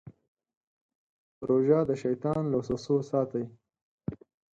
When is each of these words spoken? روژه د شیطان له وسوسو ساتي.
روژه 1.47 1.79
د 1.89 1.91
شیطان 2.03 2.41
له 2.51 2.55
وسوسو 2.59 2.95
ساتي. 3.09 3.43